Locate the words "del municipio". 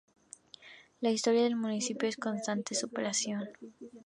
1.43-2.09